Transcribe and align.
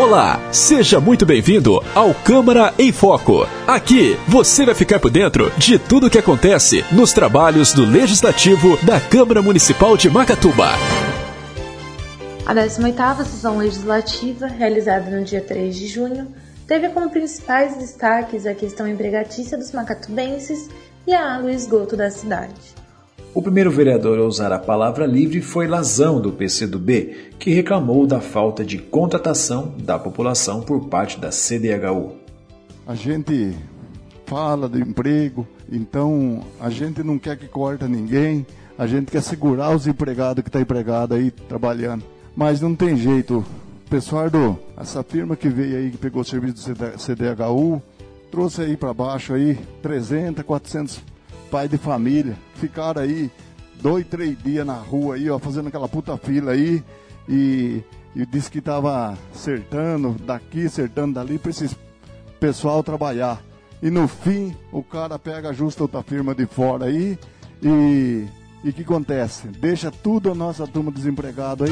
Olá, 0.00 0.40
seja 0.52 1.00
muito 1.00 1.26
bem-vindo 1.26 1.80
ao 1.92 2.14
Câmara 2.14 2.72
em 2.78 2.92
Foco. 2.92 3.48
Aqui 3.66 4.16
você 4.28 4.64
vai 4.64 4.72
ficar 4.72 5.00
por 5.00 5.10
dentro 5.10 5.50
de 5.58 5.76
tudo 5.76 6.06
o 6.06 6.10
que 6.10 6.18
acontece 6.18 6.84
nos 6.92 7.12
trabalhos 7.12 7.72
do 7.72 7.84
Legislativo 7.84 8.76
da 8.86 9.00
Câmara 9.00 9.42
Municipal 9.42 9.96
de 9.96 10.08
Macatuba. 10.08 10.68
A 12.46 12.54
18ª 12.54 13.24
sessão 13.24 13.58
legislativa, 13.58 14.46
realizada 14.46 15.10
no 15.10 15.24
dia 15.24 15.40
3 15.40 15.74
de 15.74 15.88
junho, 15.88 16.32
teve 16.64 16.90
como 16.90 17.10
principais 17.10 17.76
destaques 17.76 18.46
a 18.46 18.54
questão 18.54 18.86
empregatícia 18.86 19.58
dos 19.58 19.72
macatubenses 19.72 20.70
e 21.08 21.12
a 21.12 21.34
água 21.34 21.50
e 21.50 21.56
esgoto 21.56 21.96
da 21.96 22.08
cidade. 22.08 22.54
O 23.34 23.42
primeiro 23.42 23.70
vereador 23.70 24.18
a 24.18 24.22
usar 24.22 24.52
a 24.52 24.58
palavra 24.58 25.06
livre 25.06 25.42
foi 25.42 25.66
Lazão, 25.66 26.20
do 26.20 26.32
PCdoB, 26.32 27.34
que 27.38 27.50
reclamou 27.50 28.06
da 28.06 28.20
falta 28.20 28.64
de 28.64 28.78
contratação 28.78 29.74
da 29.78 29.98
população 29.98 30.62
por 30.62 30.88
parte 30.88 31.20
da 31.20 31.28
CDHU. 31.28 32.14
A 32.86 32.94
gente 32.94 33.54
fala 34.26 34.68
do 34.68 34.78
emprego, 34.78 35.46
então 35.70 36.42
a 36.58 36.70
gente 36.70 37.02
não 37.02 37.18
quer 37.18 37.36
que 37.36 37.46
corta 37.46 37.86
ninguém, 37.86 38.46
a 38.78 38.86
gente 38.86 39.12
quer 39.12 39.22
segurar 39.22 39.76
os 39.76 39.86
empregados 39.86 40.42
que 40.42 40.48
estão 40.48 40.60
tá 40.60 40.62
empregado 40.62 41.14
aí 41.14 41.30
trabalhando. 41.30 42.04
Mas 42.34 42.60
não 42.60 42.74
tem 42.74 42.96
jeito. 42.96 43.44
Pessoal 43.90 44.30
do 44.30 44.58
essa 44.76 45.02
firma 45.02 45.36
que 45.36 45.48
veio 45.48 45.76
aí, 45.76 45.90
que 45.90 45.98
pegou 45.98 46.22
o 46.22 46.24
serviço 46.24 46.72
do 46.72 46.98
CDHU, 46.98 47.82
trouxe 48.30 48.62
aí 48.62 48.76
para 48.76 48.92
baixo 48.94 49.34
aí 49.34 49.58
300, 49.82 50.44
400 50.44 51.00
pais 51.50 51.70
de 51.70 51.78
família. 51.78 52.36
Ficaram 52.54 53.02
aí 53.02 53.30
dois, 53.80 54.06
três 54.06 54.36
dias 54.42 54.66
na 54.66 54.74
rua 54.74 55.16
aí, 55.16 55.28
ó, 55.30 55.38
fazendo 55.38 55.68
aquela 55.68 55.88
puta 55.88 56.16
fila 56.16 56.52
aí. 56.52 56.82
E, 57.28 57.82
e 58.14 58.26
disse 58.26 58.50
que 58.50 58.60
tava 58.60 59.16
acertando 59.34 60.16
daqui, 60.24 60.66
acertando 60.66 61.14
dali 61.14 61.38
para 61.38 61.50
esse 61.50 61.68
pessoal 62.40 62.82
trabalhar. 62.82 63.42
E 63.82 63.90
no 63.90 64.08
fim, 64.08 64.54
o 64.72 64.82
cara 64.82 65.18
pega 65.18 65.52
justo 65.52 65.82
outra 65.82 66.02
firma 66.02 66.34
de 66.34 66.46
fora 66.46 66.86
aí 66.86 67.18
e 67.62 68.26
e 68.64 68.70
o 68.70 68.72
que 68.72 68.82
acontece? 68.82 69.46
Deixa 69.46 69.88
tudo 69.88 70.32
a 70.32 70.34
nossa 70.34 70.66
turma 70.66 70.90
desempregado 70.90 71.62
aí 71.62 71.70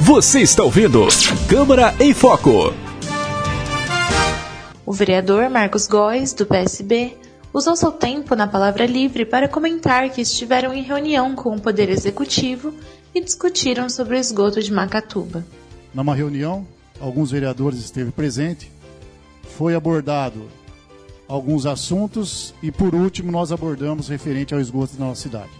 você 0.00 0.40
está 0.40 0.62
ouvindo 0.62 1.08
Câmara 1.48 1.94
em 1.98 2.12
Foco. 2.12 2.74
O 4.84 4.92
vereador 4.92 5.48
Marcos 5.48 5.86
Góes, 5.86 6.34
do 6.34 6.44
PSB, 6.44 7.16
usou 7.56 7.74
seu 7.74 7.90
tempo 7.90 8.36
na 8.36 8.46
palavra 8.46 8.84
livre 8.84 9.24
para 9.24 9.48
comentar 9.48 10.10
que 10.10 10.20
estiveram 10.20 10.74
em 10.74 10.82
reunião 10.82 11.34
com 11.34 11.56
o 11.56 11.60
Poder 11.60 11.88
Executivo 11.88 12.74
e 13.14 13.20
discutiram 13.24 13.88
sobre 13.88 14.14
o 14.14 14.20
esgoto 14.20 14.62
de 14.62 14.70
Macatuba. 14.70 15.42
Numa 15.94 16.14
reunião, 16.14 16.66
alguns 17.00 17.30
vereadores 17.30 17.78
esteve 17.78 18.10
presente, 18.10 18.70
foi 19.56 19.74
abordado 19.74 20.50
alguns 21.26 21.64
assuntos 21.64 22.52
e, 22.62 22.70
por 22.70 22.94
último, 22.94 23.32
nós 23.32 23.50
abordamos 23.50 24.08
referente 24.08 24.52
ao 24.52 24.60
esgoto 24.60 24.94
da 24.94 25.06
nossa 25.06 25.22
cidade. 25.22 25.50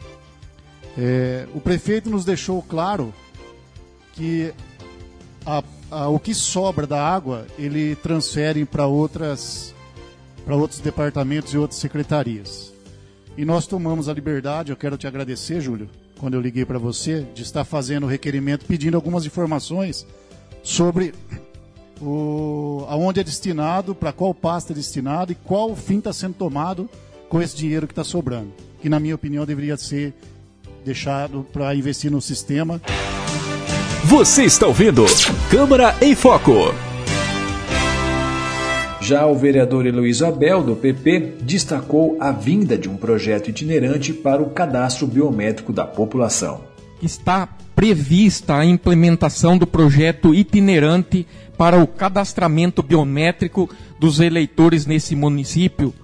É, 0.98 1.46
o 1.54 1.60
prefeito 1.62 2.10
nos 2.10 2.26
deixou 2.26 2.60
claro 2.60 3.12
que 4.12 4.52
a, 5.46 5.64
a, 5.90 6.08
o 6.08 6.18
que 6.18 6.34
sobra 6.34 6.86
da 6.86 7.02
água 7.02 7.46
ele 7.58 7.96
transfere 7.96 8.66
para 8.66 8.86
outras 8.86 9.74
para 10.46 10.56
outros 10.56 10.80
departamentos 10.80 11.52
e 11.52 11.58
outras 11.58 11.78
secretarias. 11.78 12.72
E 13.36 13.44
nós 13.44 13.66
tomamos 13.66 14.08
a 14.08 14.14
liberdade, 14.14 14.70
eu 14.70 14.76
quero 14.76 14.96
te 14.96 15.06
agradecer, 15.06 15.60
Júlio, 15.60 15.90
quando 16.18 16.32
eu 16.32 16.40
liguei 16.40 16.64
para 16.64 16.78
você, 16.78 17.26
de 17.34 17.42
estar 17.42 17.64
fazendo 17.64 18.04
o 18.04 18.08
requerimento 18.08 18.64
pedindo 18.64 18.96
algumas 18.96 19.26
informações 19.26 20.06
sobre 20.62 21.12
o, 22.00 22.86
aonde 22.88 23.20
é 23.20 23.24
destinado, 23.24 23.94
para 23.94 24.12
qual 24.12 24.32
pasta 24.32 24.72
é 24.72 24.76
destinado 24.76 25.32
e 25.32 25.34
qual 25.34 25.76
fim 25.76 25.98
está 25.98 26.14
sendo 26.14 26.34
tomado 26.34 26.88
com 27.28 27.42
esse 27.42 27.54
dinheiro 27.54 27.86
que 27.86 27.92
está 27.92 28.04
sobrando. 28.04 28.54
Que, 28.80 28.88
na 28.88 28.98
minha 28.98 29.14
opinião, 29.14 29.44
deveria 29.44 29.76
ser 29.76 30.14
deixado 30.82 31.46
para 31.52 31.74
investir 31.74 32.10
no 32.10 32.22
sistema 32.22 32.80
você 34.06 34.44
está 34.44 34.68
ouvindo 34.68 35.04
Câmara 35.50 35.96
em 36.00 36.14
Foco. 36.14 36.85
Já 39.06 39.24
o 39.24 39.36
vereador 39.36 39.86
Heloísio 39.86 40.26
Abel, 40.26 40.64
do 40.64 40.74
PP, 40.74 41.36
destacou 41.42 42.16
a 42.18 42.32
vinda 42.32 42.76
de 42.76 42.88
um 42.88 42.96
projeto 42.96 43.48
itinerante 43.48 44.12
para 44.12 44.42
o 44.42 44.50
cadastro 44.50 45.06
biométrico 45.06 45.72
da 45.72 45.86
população. 45.86 46.64
Está 47.00 47.46
prevista 47.76 48.56
a 48.56 48.64
implementação 48.64 49.56
do 49.56 49.64
projeto 49.64 50.34
itinerante 50.34 51.24
para 51.56 51.80
o 51.80 51.86
cadastramento 51.86 52.82
biométrico 52.82 53.70
dos 53.96 54.18
eleitores 54.18 54.86
nesse 54.86 55.14
município 55.14 55.94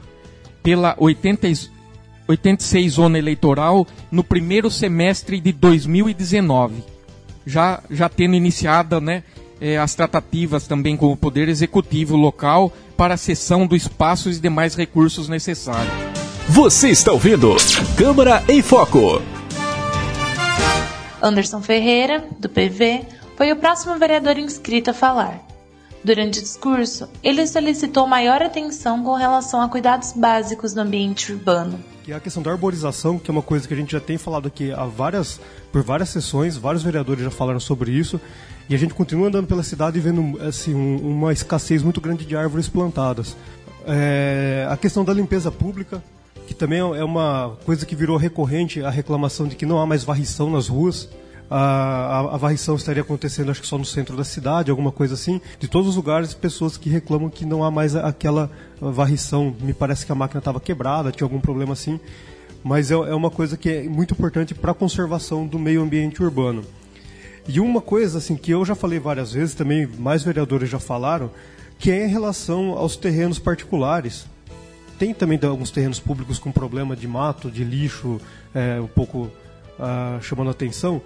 pela 0.62 0.94
80, 0.96 1.48
86 2.28 2.92
zona 2.92 3.18
eleitoral 3.18 3.84
no 4.12 4.22
primeiro 4.22 4.70
semestre 4.70 5.40
de 5.40 5.50
2019 5.50 6.92
já, 7.46 7.82
já 7.90 8.08
tendo 8.08 8.34
iniciada 8.34 9.00
né, 9.00 9.22
é, 9.62 9.78
as 9.78 9.94
tratativas 9.94 10.66
também 10.66 10.96
com 10.96 11.12
o 11.12 11.16
Poder 11.16 11.48
Executivo 11.48 12.16
local 12.16 12.72
para 12.96 13.14
a 13.14 13.16
cessão 13.16 13.64
do 13.64 13.76
espaço 13.76 14.28
e 14.28 14.34
demais 14.34 14.74
recursos 14.74 15.28
necessários. 15.28 15.94
Você 16.48 16.88
está 16.88 17.12
ouvindo 17.12 17.54
Câmara 17.96 18.42
em 18.48 18.60
Foco. 18.60 19.22
Anderson 21.22 21.62
Ferreira, 21.62 22.24
do 22.40 22.48
PV, 22.48 23.06
foi 23.36 23.52
o 23.52 23.56
próximo 23.56 23.96
vereador 23.96 24.36
inscrito 24.36 24.90
a 24.90 24.94
falar. 24.94 25.51
Durante 26.04 26.40
o 26.40 26.42
discurso, 26.42 27.08
ele 27.22 27.46
solicitou 27.46 28.08
maior 28.08 28.42
atenção 28.42 29.04
com 29.04 29.14
relação 29.14 29.60
a 29.60 29.68
cuidados 29.68 30.12
básicos 30.12 30.74
no 30.74 30.82
ambiente 30.82 31.32
urbano. 31.32 31.78
E 32.06 32.12
a 32.12 32.18
questão 32.18 32.42
da 32.42 32.50
arborização, 32.50 33.20
que 33.20 33.30
é 33.30 33.32
uma 33.32 33.42
coisa 33.42 33.68
que 33.68 33.72
a 33.72 33.76
gente 33.76 33.92
já 33.92 34.00
tem 34.00 34.18
falado 34.18 34.48
aqui 34.48 34.72
há 34.72 34.84
várias, 34.84 35.40
por 35.70 35.82
várias 35.84 36.08
sessões, 36.08 36.56
vários 36.56 36.82
vereadores 36.82 37.22
já 37.22 37.30
falaram 37.30 37.60
sobre 37.60 37.92
isso, 37.92 38.20
e 38.68 38.74
a 38.74 38.78
gente 38.78 38.94
continua 38.94 39.28
andando 39.28 39.46
pela 39.46 39.62
cidade 39.62 39.98
e 39.98 40.00
vendo 40.00 40.40
assim, 40.42 40.74
um, 40.74 40.96
uma 40.96 41.32
escassez 41.32 41.84
muito 41.84 42.00
grande 42.00 42.24
de 42.24 42.36
árvores 42.36 42.68
plantadas. 42.68 43.36
É, 43.86 44.66
a 44.68 44.76
questão 44.76 45.04
da 45.04 45.12
limpeza 45.12 45.52
pública, 45.52 46.02
que 46.48 46.54
também 46.54 46.80
é 46.80 47.04
uma 47.04 47.56
coisa 47.64 47.86
que 47.86 47.94
virou 47.94 48.16
recorrente, 48.16 48.82
a 48.82 48.90
reclamação 48.90 49.46
de 49.46 49.54
que 49.54 49.64
não 49.64 49.80
há 49.80 49.86
mais 49.86 50.02
varrição 50.02 50.50
nas 50.50 50.66
ruas 50.66 51.08
a, 51.54 52.34
a, 52.34 52.36
varrição 52.38 52.76
estaria 52.76 53.02
acontecendo, 53.02 53.50
acho 53.50 53.60
que 53.60 53.66
só 53.66 53.76
no 53.76 53.84
centro 53.84 54.16
da 54.16 54.24
cidade, 54.24 54.70
alguma 54.70 54.90
coisa 54.90 55.12
assim. 55.12 55.38
De 55.58 55.68
todos 55.68 55.90
os 55.90 55.96
lugares, 55.96 56.32
pessoas 56.32 56.78
que 56.78 56.88
reclamam 56.88 57.28
que 57.28 57.44
não 57.44 57.62
há 57.62 57.70
mais 57.70 57.94
aquela 57.94 58.50
varrição. 58.80 59.54
Me 59.60 59.74
parece 59.74 60.06
que 60.06 60.12
a 60.12 60.14
máquina 60.14 60.38
estava 60.38 60.58
quebrada, 60.58 61.12
tinha 61.12 61.26
algum 61.26 61.40
problema 61.40 61.74
assim. 61.74 62.00
Mas 62.64 62.90
é, 62.90 62.94
é 62.94 63.14
uma 63.14 63.30
coisa 63.30 63.58
que 63.58 63.68
é 63.68 63.82
muito 63.82 64.14
importante 64.14 64.54
para 64.54 64.70
a 64.70 64.74
conservação 64.74 65.46
do 65.46 65.58
meio 65.58 65.82
ambiente 65.82 66.22
urbano. 66.22 66.64
E 67.46 67.60
uma 67.60 67.82
coisa 67.82 68.16
assim 68.16 68.34
que 68.34 68.50
eu 68.50 68.64
já 68.64 68.74
falei 68.74 68.98
várias 68.98 69.34
vezes, 69.34 69.54
também 69.54 69.86
mais 69.86 70.22
vereadores 70.22 70.70
já 70.70 70.78
falaram, 70.78 71.30
que 71.78 71.90
é 71.90 72.06
em 72.06 72.08
relação 72.08 72.78
aos 72.78 72.96
terrenos 72.96 73.38
particulares. 73.38 74.26
Tem 74.98 75.12
também 75.12 75.38
alguns 75.42 75.70
terrenos 75.70 76.00
públicos 76.00 76.38
com 76.38 76.50
problema 76.50 76.96
de 76.96 77.06
mato, 77.06 77.50
de 77.50 77.62
lixo, 77.62 78.18
é, 78.54 78.80
um 78.80 78.86
pouco 78.86 79.30
uh, 79.78 80.22
chamando 80.22 80.48
atenção 80.50 81.02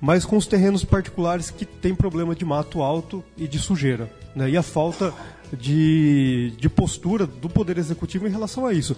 mas 0.00 0.24
com 0.24 0.36
os 0.36 0.46
terrenos 0.46 0.84
particulares 0.84 1.50
que 1.50 1.64
têm 1.64 1.94
problema 1.94 2.34
de 2.34 2.44
mato 2.44 2.82
alto 2.82 3.24
e 3.36 3.48
de 3.48 3.58
sujeira. 3.58 4.10
Né? 4.34 4.50
E 4.50 4.56
a 4.56 4.62
falta 4.62 5.12
de, 5.52 6.52
de 6.58 6.68
postura 6.68 7.26
do 7.26 7.48
Poder 7.48 7.78
Executivo 7.78 8.26
em 8.26 8.30
relação 8.30 8.66
a 8.66 8.72
isso. 8.72 8.96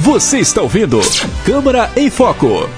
Você 0.00 0.38
está 0.38 0.62
ouvindo 0.62 1.00
Câmara 1.44 1.90
em 1.96 2.10
Foco. 2.10 2.68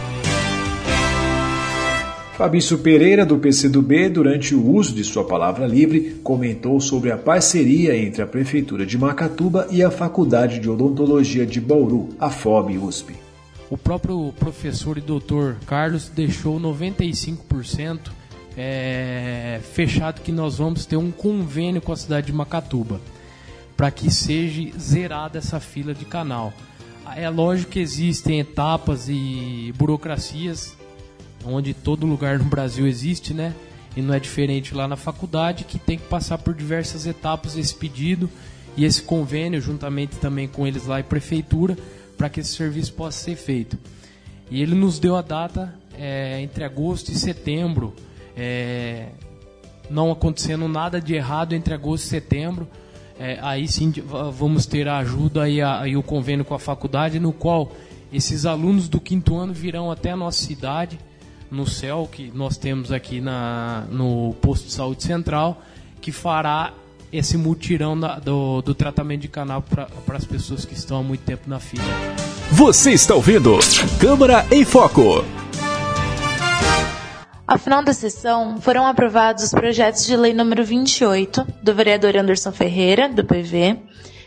Fabício 2.37 2.77
Pereira, 2.77 3.25
do 3.25 3.39
PCdoB, 3.39 4.11
durante 4.11 4.55
o 4.55 4.63
uso 4.63 4.95
de 4.95 5.03
sua 5.03 5.25
palavra 5.25 5.66
livre, 5.66 6.21
comentou 6.22 6.78
sobre 6.83 7.10
a 7.10 7.16
parceria 7.16 7.97
entre 7.97 8.21
a 8.21 8.27
Prefeitura 8.27 8.84
de 8.84 8.99
Macatuba 8.99 9.66
e 9.71 9.83
a 9.83 9.91
Faculdade 9.91 10.59
de 10.59 10.69
Odontologia 10.69 11.47
de 11.47 11.63
Bauru, 11.63 12.10
a 12.21 12.28
FOB 12.28 12.77
USP 12.77 13.26
o 13.68 13.77
próprio 13.77 14.33
professor 14.39 14.97
e 14.97 15.01
doutor 15.01 15.57
Carlos 15.66 16.09
deixou 16.09 16.60
95% 16.60 18.10
é, 18.57 19.60
fechado 19.74 20.21
que 20.21 20.33
nós 20.33 20.59
vamos 20.59 20.86
ter 20.86 20.97
um 20.97 21.10
convênio 21.10 21.83
com 21.83 21.92
a 21.92 21.97
cidade 21.97 22.28
de 22.28 22.33
Macatuba 22.33 23.01
para 23.77 23.91
que 23.91 24.10
seja 24.10 24.71
zerada 24.78 25.39
essa 25.39 25.60
fila 25.60 25.92
de 25.92 26.04
canal. 26.04 26.53
É 27.15 27.28
lógico 27.28 27.72
que 27.72 27.78
existem 27.78 28.41
etapas 28.41 29.09
e 29.09 29.72
burocracias 29.77 30.77
onde 31.45 31.74
todo 31.74 32.07
lugar 32.07 32.39
no 32.39 32.45
Brasil 32.45 32.86
existe, 32.86 33.33
né? 33.33 33.54
E 33.97 34.03
não 34.03 34.13
é 34.13 34.21
diferente 34.21 34.74
lá 34.74 34.89
na 34.89 34.97
faculdade 34.97 35.65
que 35.65 35.78
tem 35.78 35.97
que 35.97 36.07
passar 36.07 36.39
por 36.39 36.54
diversas 36.54 37.07
etapas 37.07 37.57
esse 37.57 37.74
pedido 37.74 38.28
e 38.77 38.84
esse 38.84 39.03
convênio 39.03 39.60
juntamente 39.60 40.16
também 40.16 40.48
com 40.48 40.66
eles 40.66 40.86
lá 40.86 41.01
e 41.01 41.03
prefeitura 41.03 41.77
para 42.16 42.28
que 42.28 42.41
esse 42.41 42.54
serviço 42.54 42.92
possa 42.92 43.18
ser 43.18 43.36
feito. 43.36 43.78
E 44.51 44.63
ele 44.63 44.74
nos 44.74 44.98
deu 44.98 45.16
a 45.16 45.22
data 45.22 45.74
é, 45.98 46.41
entre 46.41 46.65
agosto 46.65 47.10
e 47.10 47.15
setembro, 47.15 47.95
é, 48.36 49.09
não 49.91 50.10
acontecendo 50.10 50.68
nada 50.68 51.01
de 51.01 51.15
errado 51.15 51.54
entre 51.54 51.74
agosto 51.74 52.04
e 52.04 52.09
setembro, 52.09 52.68
é, 53.18 53.39
aí 53.41 53.66
sim 53.66 53.92
vamos 54.33 54.66
ter 54.66 54.89
a 54.89 54.98
ajuda 54.98 55.48
e, 55.48 55.63
a, 55.63 55.89
e 55.89 55.97
o 55.97 56.03
convênio 56.03 56.45
com 56.45 56.54
a 56.54 56.59
faculdade, 56.59 57.18
no 57.18 57.33
qual 57.33 57.72
esses 58.13 58.47
alunos 58.47 58.89
do 58.89 59.01
quinto 59.01 59.36
ano 59.36 59.53
virão 59.53 59.91
até 59.91 60.10
a 60.13 60.16
nossa 60.16 60.45
cidade, 60.45 60.98
no 61.51 61.66
céu 61.66 62.09
que 62.10 62.30
nós 62.34 62.57
temos 62.57 62.92
aqui 62.92 63.21
na, 63.21 63.86
no 63.91 64.34
posto 64.41 64.66
de 64.66 64.72
saúde 64.72 65.03
central, 65.03 65.63
que 66.01 66.13
fará 66.13 66.72
esse 67.18 67.36
mutirão 67.36 67.98
da, 67.98 68.18
do, 68.18 68.63
do, 68.63 68.74
tratamento 68.74 69.22
de 69.22 69.28
canal 69.28 69.63
para 69.63 70.16
as 70.16 70.24
pessoas 70.24 70.65
que 70.65 70.74
estão 70.74 70.98
há 70.98 71.03
muito 71.03 71.22
tempo 71.22 71.48
na 71.48 71.59
fila. 71.59 71.84
Você 72.53 72.92
está 72.92 73.15
ouvindo 73.15 73.59
Câmara 74.01 74.47
em 74.51 74.65
Foco. 74.65 75.24
Ao 77.47 77.59
final 77.59 77.83
da 77.83 77.92
sessão, 77.92 78.60
foram 78.60 78.86
aprovados 78.86 79.45
os 79.45 79.51
projetos 79.53 80.04
de 80.04 80.16
lei 80.16 80.34
número 80.34 80.65
28, 80.65 81.47
do 81.63 81.74
vereador 81.74 82.16
Anderson 82.16 82.51
Ferreira, 82.51 83.09
do 83.09 83.24
PV, 83.24 83.78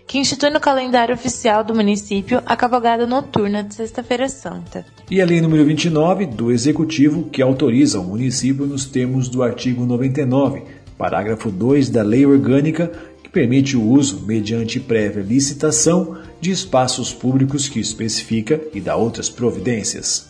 que 0.08 0.18
institui 0.18 0.50
no 0.50 0.60
calendário 0.60 1.14
oficial 1.14 1.64
do 1.64 1.76
município 1.76 2.42
a 2.46 2.56
cavalgada 2.56 3.06
noturna 3.06 3.62
de 3.62 3.76
Sexta-feira 3.76 4.28
Santa. 4.30 4.86
E 5.12 5.22
a 5.22 5.26
lei 5.26 5.42
número 5.42 5.64
29, 5.66 6.26
do 6.26 6.50
Executivo, 6.50 7.30
que 7.30 7.42
autoriza 7.42 8.00
o 8.00 8.04
município 8.04 8.66
nos 8.66 8.86
termos 8.86 9.28
do 9.28 9.44
artigo 9.44 9.86
99, 9.86 10.64
parágrafo 11.00 11.50
2 11.50 11.90
da 11.90 12.04
Lei 12.04 12.26
Orgânica, 12.26 12.92
que 13.24 13.30
permite 13.30 13.78
o 13.78 13.82
uso, 13.82 14.26
mediante 14.28 14.82
prévia 14.82 15.24
licitação, 15.24 16.18
de 16.42 16.52
espaços 16.52 17.14
públicos 17.14 17.70
que 17.70 17.80
especifica 17.80 18.60
e 18.74 18.82
dá 18.82 18.98
outras 18.98 19.30
providências. 19.30 20.29